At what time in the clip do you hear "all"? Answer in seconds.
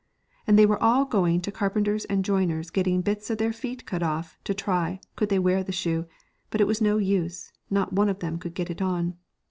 0.81-1.05